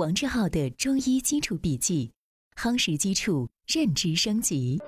[0.00, 2.10] 王志浩的中医基础笔记，
[2.56, 4.80] 夯实基础，认知升级。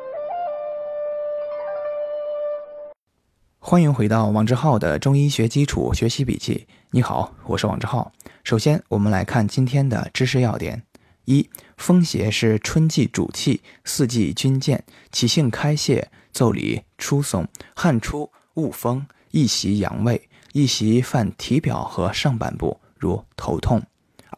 [3.58, 6.66] 欢迎回到王志浩的中医学基础学习笔记。
[6.92, 8.10] 你好，我是王志浩。
[8.42, 10.82] 首先，我们来看今天的知识要点：
[11.26, 23.82] 一、风邪是春季主气，四季均见，其性开泄、奏理出松、汗出、恶风，易袭阳位，易袭犯体表和上半部，如头痛。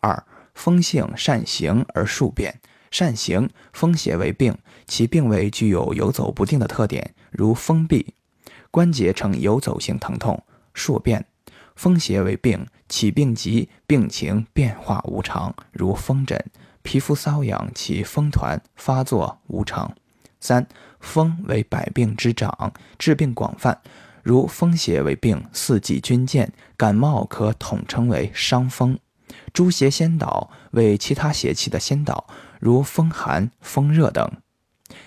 [0.00, 8.06] 二、风性善行而数变，善行风邪为病，其病位具有游走不定的特点，如风痹；
[8.70, 10.42] 关节呈游走性疼痛。
[10.72, 11.24] 数变
[11.76, 16.36] 风邪为病，其病急，病情变化无常，如风疹；
[16.82, 19.94] 皮肤瘙痒，其风团发作无常。
[20.40, 20.66] 三
[21.00, 23.80] 风为百病之长，治病广泛，
[24.22, 28.98] 如风邪为病，四季均见，感冒可统称为伤风。
[29.52, 32.26] 诸邪先导为其他邪气的先导，
[32.60, 34.30] 如风寒、风热等。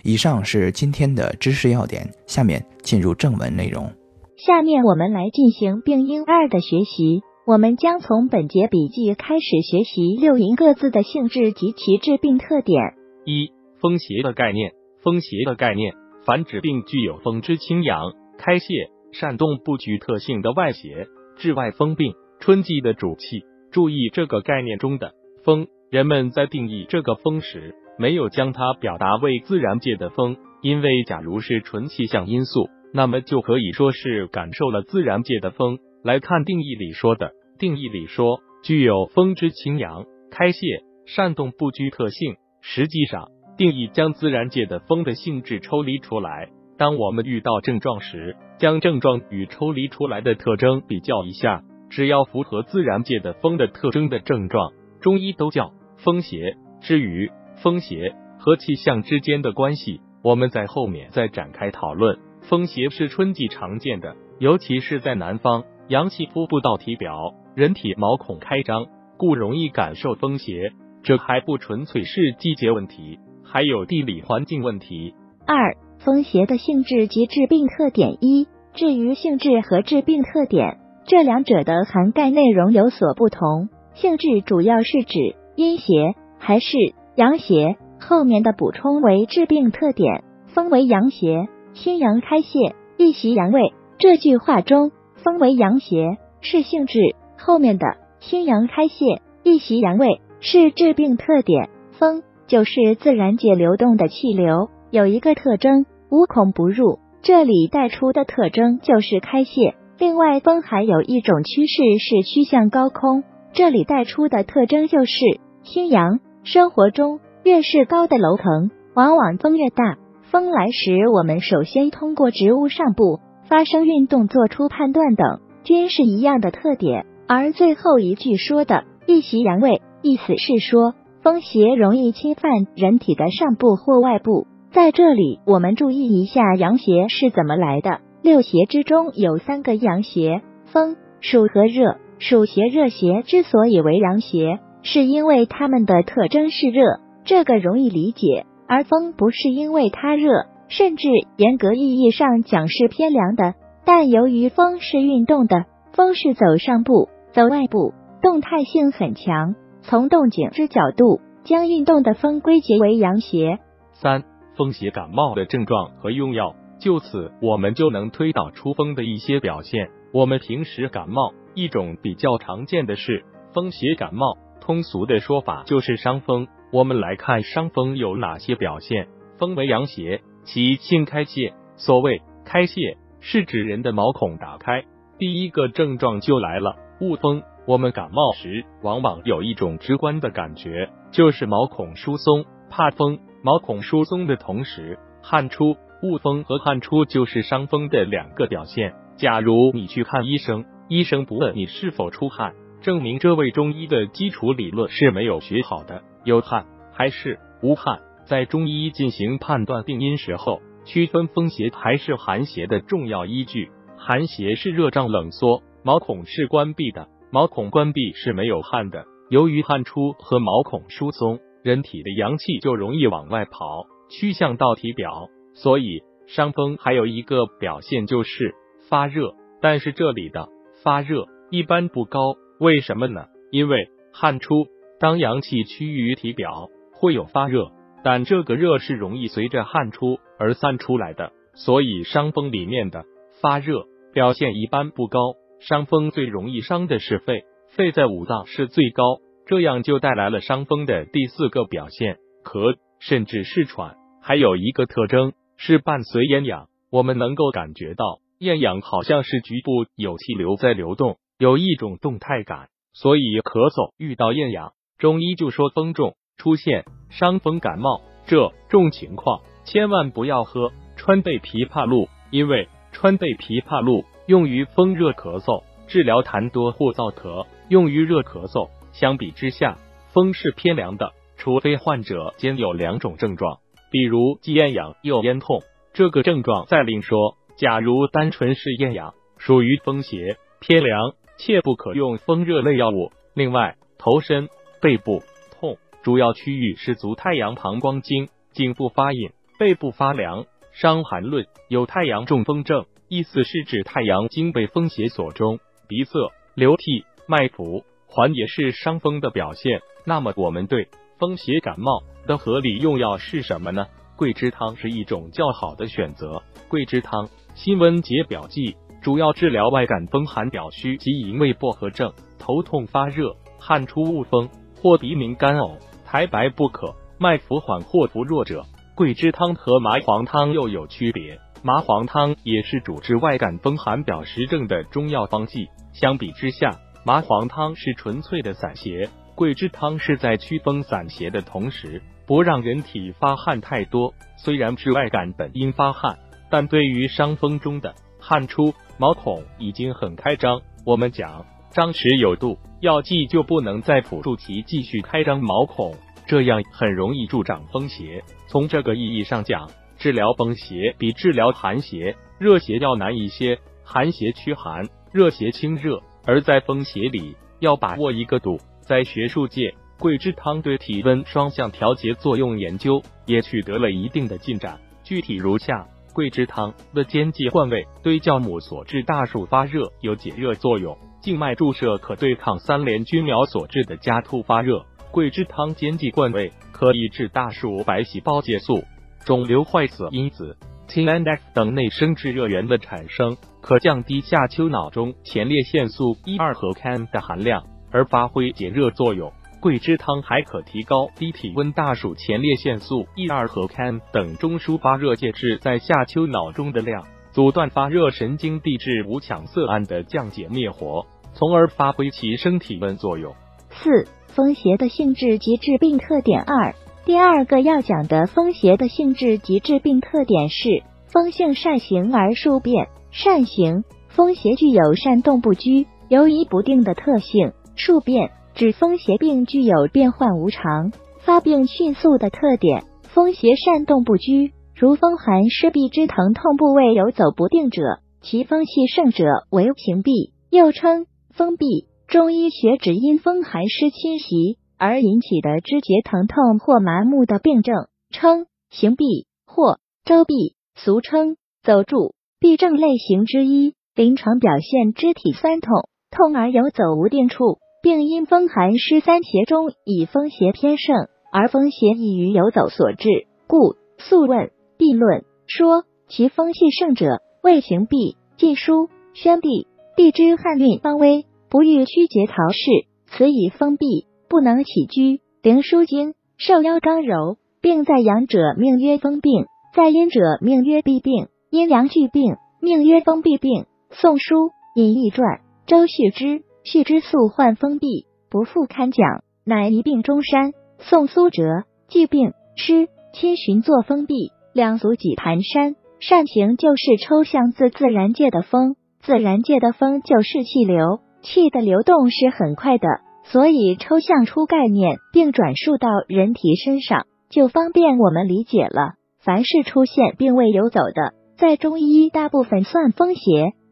[0.03, 3.91] 以上是今天的知识要点，下面进入正文内容。
[4.37, 7.21] 下面我们来进行病因二的学习。
[7.45, 12.95] 我们将从本节笔记开始学习六淫各自的性质及其致病特点。
[13.25, 14.73] 一、风邪的概念。
[15.01, 15.93] 风邪的概念，
[16.25, 18.65] 凡指病具有风之清阳、开泄、
[19.13, 22.13] 煽动不拘特性的外邪，治外风病。
[22.39, 23.43] 春季的主气。
[23.71, 35.79] 注意这个概念中的风，人们在定义这个风时，没有将它表达为自然界的风，因为假如是纯气象因素，那么就可以说是感受了自然界的风。
[36.03, 40.59] 来看定义里说的，定义里说具有风之清阳、开泄、
[41.05, 46.49] 煽动不拘特性，实际上定义将自然界的风的性质抽离出来。
[46.77, 51.63] 当我们遇到症状时，将症状与抽离出来的特征比较一下。
[51.89, 54.71] 只要符合自然界的风的特征的症状，
[55.01, 56.57] 中医都叫风邪。
[56.81, 57.31] 至于
[57.63, 62.19] 风邪和气象之间的关系，我们在后面再展开讨论。
[62.41, 68.85] 风邪是春季常见的，尤其是在南方，阳气扑不到体表，人体毛孔开张，
[69.17, 70.71] 故容易感受风邪。
[71.03, 75.15] 这还不纯粹是季节问题，还有地理环境问题。
[75.45, 80.79] 二、风邪的性质及致病特点一、至于性质和致病特点。
[81.07, 85.93] 这两者的涵盖内容有所不同，性质主要是指阴邪
[86.37, 86.77] 还是
[87.15, 87.77] 阳邪。
[87.97, 90.25] 后面的补充为治病特点。
[90.47, 93.73] 风为阳邪，心阳开泄，易袭阳位。
[93.97, 97.85] 这句话中，风为阳邪是性质，后面的
[98.19, 101.69] 心阳开泄，易袭阳位是治病特点。
[101.91, 106.99] 风就是自然界流动的气流，有一个特征，无孔不入。
[107.21, 109.75] 这里带出的特征就是开泄。
[109.99, 115.15] 另外，风还有一种趋势是趋向高空，这里带出的特征就是
[115.63, 116.19] 心阳。
[116.43, 119.97] 生活中越是高的楼层，往往风越大。
[120.29, 123.19] 风来时，我们首先通过植物上部
[123.49, 127.05] 发生运动做出判断等，均是一样的特点。
[127.27, 130.93] 而最后一句说的一袭阳位，意思是说
[131.23, 134.45] 风邪容易侵犯人体的上部或外部。
[134.71, 138.01] 在这里，我们注意一下阳邪是怎么来的。
[138.21, 141.97] 六邪之中有三个阳邪，风、暑和热。
[142.19, 148.47] 暑邪、热邪之所以为阳邪，是因为它们的特征是热，这个容易理解。
[148.67, 151.07] 而风不是因为它热，甚至
[151.37, 153.53] 严格意义上讲是偏凉的。
[153.85, 159.53] 但由于风是运动的，风是走上步、走外部，动态性很强。
[159.81, 163.59] 从动静之角度，将运动的风归结为阳邪。
[163.93, 164.23] 三、
[164.57, 166.55] 风邪感冒的症状和用药。
[166.79, 169.89] 就此，我们就能推导出风的一些表现。
[170.13, 176.47] 我们平时感冒，一种比较常见的是风邪感冒，通俗的说法就是伤风。
[176.71, 179.07] 我们来看伤风有哪些表现。
[179.37, 181.53] 风为阳邪，其性开泄。
[181.75, 184.83] 所谓开泄，是指人的毛孔打开。
[185.17, 187.41] 第一个症状就来了，恶风。
[187.65, 193.19] 我们感冒时，往往有一种直观的感觉，就是毛孔疏松，怕风。
[193.43, 195.75] 毛孔疏松的同时，汗出。
[196.01, 198.93] 恶风和汗出就是伤风的两个表现。
[199.17, 206.03] 假如你去看医生，医生不问你是否出汗，证明这位中医的基础理论是没有学好的。
[206.23, 213.71] 有汗还是无汗，在中医进行判断病因时候，区分风邪还是寒邪的重要依据。
[213.97, 219.05] 寒邪是热胀冷缩，毛孔是关闭的，毛孔关闭是没有汗的。
[219.29, 225.27] 由于汗出和毛孔疏松，人体的阳气就容易往外跑，趋向到体表。
[225.63, 228.53] 所以伤风还有一个表现就是
[228.89, 230.49] 发热，但是这里的
[230.83, 233.25] 发热一般不高，为什么呢？
[233.51, 234.67] 因为汗出
[234.99, 237.71] 当阳气趋于体表，会有发热，
[238.03, 243.05] 但这个热是容易随着汗出而散出来的，所以伤风里面的
[243.41, 245.19] 发热表现一般不高。
[245.59, 249.03] 伤风最容易伤的是肺，肺在五脏是最高，
[249.47, 253.95] 这样就带来了伤风的第四个表现——咳，甚至是喘。
[254.21, 262.69] 还有一个特征是伴随厌氧，我们能够感觉到厌氧好像是局部有气流在流动，有一种动态感。
[262.93, 268.01] 所以咳嗽遇到厌氧，中医就说风重，出现伤风感冒。
[268.25, 274.05] 这种情况千万不要喝川贝枇杷露，因为川贝枇杷露。
[274.27, 278.69] 用于风热咳嗽，治疗痰多或燥咳，用于热咳嗽。
[278.91, 279.77] 相比之下，
[280.09, 285.61] 风是偏凉的，除非患者兼有两种症状，比如既咽痒又咽痛，
[285.93, 287.37] 这个症状再另说。
[287.57, 293.11] 假如单纯是咽痒，属于风邪，偏凉，切不可用风热类药物。
[293.33, 294.49] 另外，头身、
[294.81, 295.23] 背部
[295.59, 300.43] 痛，主要区域是足太阳膀胱经，颈部发硬，背部发凉。
[300.71, 302.85] 《伤寒论》有太阳中风症。
[303.09, 309.79] 意思是指太阳经被风邪所中，鼻塞、流涕、脉浮，缓也是伤风的表现。
[310.05, 313.87] 那么我们对风邪感冒的合理用药是什么呢？
[314.15, 316.41] 桂枝汤是一种较好的选择。
[316.67, 324.49] 桂枝汤辛温解表剂，主要治疗外感风寒表虚及营卫薄荷症、头痛发热、汗出恶风
[324.81, 328.63] 或鼻鸣干呕、苔白不可、脉浮缓或浮弱者。
[328.95, 331.39] 桂枝汤和麻黄汤又有区别。
[331.63, 335.67] 麻黄汤也是主治外感风寒表实症的中药方剂。
[335.93, 344.11] 相比之下，麻黄汤是纯粹的散邪，桂枝汤是在祛风散邪的同时，不让人体发汗太多。
[344.35, 346.17] 虽然治外感本应发汗，
[346.49, 355.95] 但对于伤风中的汗出毛孔已经很开张，我们讲张弛有度，药剂就不能再辅助其继续开张毛孔，
[356.25, 358.23] 这样很容易助长风邪。
[358.47, 359.69] 从这个意义上讲。
[359.99, 363.57] 治疗风邪比治疗寒邪、热邪要难一些。
[363.83, 368.59] 寒邪驱寒，热邪清热，而在风邪里要把握一个度。
[368.87, 374.79] 在学术界，桂枝汤对体温双向调节作用研究也取得了一定的进展。
[375.03, 384.85] 具体如下：桂枝汤的煎剂换位对酵母所致大树发热有解热作用，静脉注射可对抗三联菌苗所致的家兔发热。
[385.11, 388.85] 桂枝汤煎剂灌胃可抑制大鼠白细胞结素。
[389.25, 390.55] 肿瘤坏死因子
[390.87, 397.65] TNF 等内生制热源的产生，可降低下丘脑中前列腺素一二核苷的含量，
[397.97, 399.33] 而发挥解热作用。
[399.59, 413.33] 桂枝汤还可提高低体温大鼠前列腺素 E 二和 CAN 等中枢发热介质在下丘脑中的量，阻断发热神经递质五羟色胺的降解灭活，从而发挥其升体温作用。
[413.71, 416.75] 四、风邪的性质及致病特点二。
[417.03, 422.89] 第二个要讲的风邪的性质及致病特点是风性善行而数变。
[423.09, 432.83] 善行，风邪具有善动不居、游移不定的特性；数变，指风邪病具有变幻无常、发病迅速的特点。
[433.03, 437.81] 风邪善动不居，如风寒湿痹之疼痛部位游走不定者，
[438.21, 441.87] 其风气盛者为行痹，又称风痹。
[442.07, 444.57] 中医学指因风寒湿侵袭。
[444.79, 453.73] 而引起的肢节疼痛或麻木的病症，称行痹或周痹，俗称走柱，痹症类型之一。
[453.95, 457.57] 临床表现肢体酸痛，痛而游走无定处，
[457.87, 463.07] 并因风寒湿三邪中以风邪偏盛，而风邪易于游走所致，
[463.47, 463.57] 故
[463.97, 468.15] 《素问·痹论》说其风气盛者谓行痹。
[468.35, 469.47] 《晋书·宣帝》
[469.95, 474.05] 地之汉运方微，不欲屈节曹氏，此以风痹。
[474.27, 481.29] 不能起居，灵枢经受腰刚柔，病在阳者命曰风病，在阴者命曰痹病。
[481.51, 483.63] 阴阳俱病，命曰风痹病。
[483.91, 484.35] 宋书
[484.75, 490.51] 《隐逸传》周续之，续之素患风痹，不复堪讲，乃一病终山。
[490.79, 495.75] 宋苏辙既病失，亲寻作风痹，两足几盘山。
[496.01, 502.87] 善行就是抽象自自然界的风，自然界的风就是气流，气的流动是很快的。
[503.23, 508.95] 所以抽象出概念，并转述到人体身上，就方便我们理解了。
[509.23, 513.21] 凡是出现并未游走的，在中医大部分算风邪。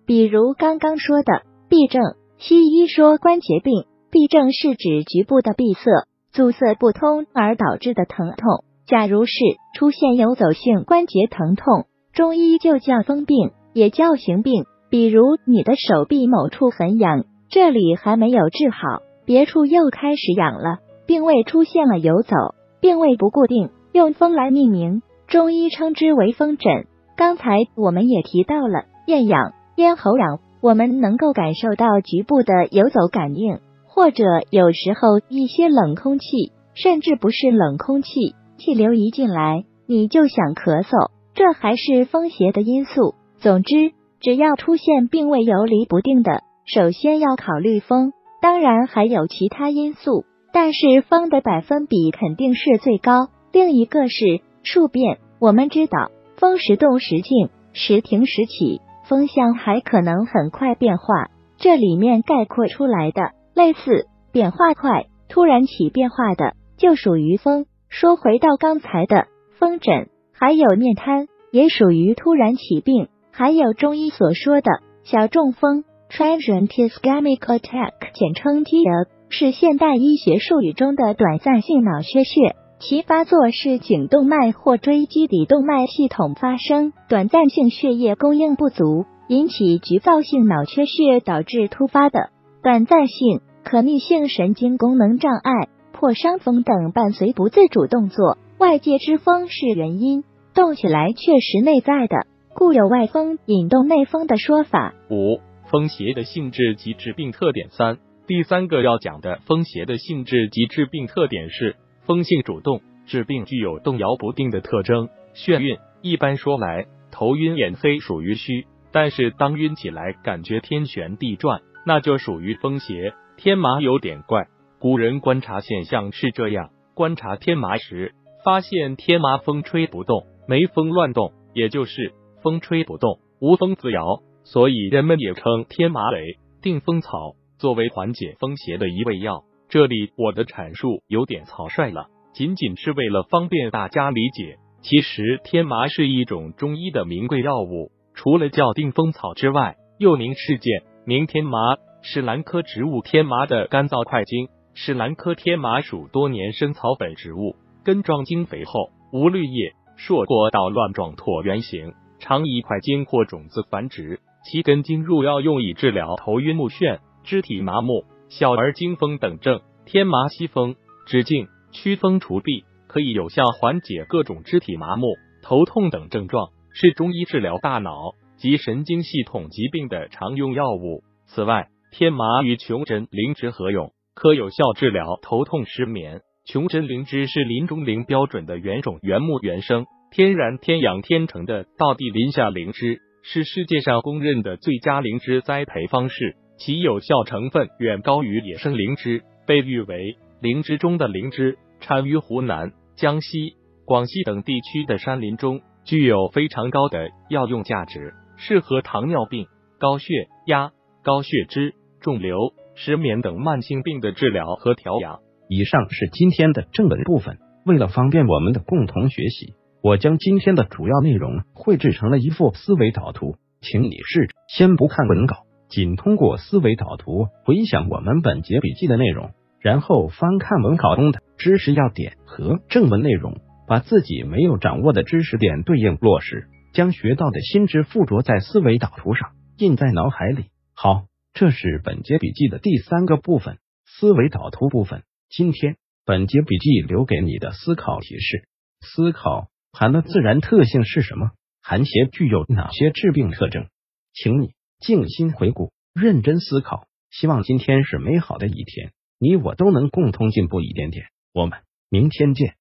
[0.05, 2.01] 比如刚刚说的痹症，
[2.37, 3.85] 西医说关节病。
[4.11, 5.91] 痹症是指局部的闭塞、
[6.31, 8.63] 阻塞不通而导致的疼痛。
[8.87, 9.33] 假如是
[9.77, 14.63] 出现游走性关节疼痛，中医就叫风病，也叫行病。
[14.89, 19.01] 比如你的手臂某处很痒，这里还没有治好。
[19.25, 22.35] 别处又开始痒了，并未出现了游走，
[22.79, 26.85] 并未不固定，用风来命名，中医称之为风疹。
[27.17, 43.13] 刚才我们也提到了厌痒、咽喉痒，我们能够感受到局部的游走感应，或者有时候一些冷空气，甚至不是冷空气，气流一进来你就想咳嗽，这还是风邪的因素。
[43.38, 53.27] 总之，只要出现并未游离不定的，首先要考虑风，当然还有其他因素，但是风的百分比肯定是最高。
[53.51, 56.10] 另一个是数变，我们知道。
[56.38, 61.29] 风时动时静，时停时起，风向还可能很快变化。
[61.57, 67.65] 这里面概括出来的类似变化快、突然起变化的，就属于风。
[67.88, 73.07] 说回到刚才的风疹，还有面瘫，也属于突然起病。
[73.31, 74.69] 还有中医所说的
[75.03, 82.55] 小中风 （transient ischemic attack），简称 TIA，是现代医学术语中的短暂性脑缺血。
[82.77, 92.29] 其发作是颈动脉或椎基底动脉系统发生短暂性血液供应不足，引起局灶性脑缺血，导致突发的
[92.62, 98.38] 短暂性可逆性神经功能障碍、破伤风等伴随不自主动作。
[98.60, 104.94] 外界之风是原因，动起来确实内在的，故有外风引动内风的说法。
[105.10, 105.39] 五、
[105.72, 107.70] 风邪的性质及致病特点。
[107.72, 111.77] 三、第三个要讲的风邪的性质及致病特点是。
[112.05, 115.09] 风性主动，治病具有动摇不定的特征。
[115.33, 123.13] 眩晕，一般说来，头晕眼黑属于虚，但是当晕起来感觉天旋地转，那就属于风邪。
[123.38, 124.47] 天麻有点怪，
[124.79, 139.43] 古人观察现象是这样：观察天麻时，发现天麻风吹不动，没风乱动，也就是风吹不动，无风自摇，所以人们也称天麻为定风草，作为缓解风邪的一味药。
[139.67, 144.57] 这里我的阐述有点草率了，仅仅是为了方便大家理解。
[144.81, 151.57] 其实天麻是一种中医的名贵药物，除了叫定风草之外，又名赤剑、名天麻，
[152.01, 154.48] 是兰科植物天麻的干燥块茎。
[154.77, 157.55] 是兰科天麻属多年生草本植物，
[157.86, 164.19] 根状茎肥厚，无绿叶，硕果捣乱状椭圆形，常以块茎或种子繁殖。
[164.43, 168.03] 其根茎入药用以治疗头晕目眩、肢体麻木。
[168.29, 170.75] 小儿惊风等症，天麻息风
[171.08, 175.08] 止痉祛风除痹，可以有效缓解各种肢体麻木、
[175.44, 181.03] 头痛等症状，是中医治疗大脑及神经系统疾病的常用药物。
[181.27, 186.22] 此外，天麻与琼针灵芝合用，可有效治疗头痛失眠。
[186.46, 196.36] 琼针灵芝是林中灵标准的原种原木原生、天然天养天成的道地林下灵芝，是世界上公认的最佳灵芝栽培方式。
[196.57, 201.57] 其有效成分远高于野生灵芝，被誉为灵芝中的灵芝。
[201.81, 209.45] 产于湖南、江西、广西等地区的山林中，具有非常高的药用价值，适合糖尿病、
[209.77, 210.71] 高血压、
[211.03, 215.19] 高血脂、肿瘤、失眠等慢性病的治疗和调养。
[215.47, 217.38] 以上是今天的正文部分。
[217.65, 225.44] 为了方便我们的共同学习，我将今天的主要内容绘制成了一幅思维导图，请你试着先不看文稿。
[225.75, 240.46] 仅通过思维导图回想我们本节笔记的内容，然后翻看文稿中的知识要点和正文内容，把自己没有掌握的知识点对应落实，将学到的新知附着在思维导图上，印在脑海里。
[240.74, 245.03] 好，这是本节笔记的第三个部分——思维导图部分。
[245.27, 248.48] 今天本节笔记留给你的思考提示：
[248.79, 251.32] 思考寒的自然特性是什么？
[251.62, 253.67] 寒邪具有哪些致病特征？
[254.13, 254.54] 请你。
[254.79, 256.88] 静心回顾，认真思考。
[257.10, 261.08] 希望今天是美好的一天，你我都能共同进步一点点。
[261.34, 262.55] 我们明天见。